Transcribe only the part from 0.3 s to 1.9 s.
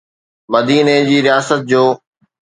مديني جي رياست جو.